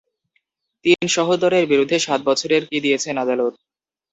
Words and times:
তিন 0.85 1.01
সহোদরের 1.15 1.63
বিরুদ্ধে 1.71 1.97
সাত 1.99 2.19
বছর 2.29 2.49
কি 2.69 2.77
দিয়েছেন 2.85 3.15
আদালত? 3.23 3.53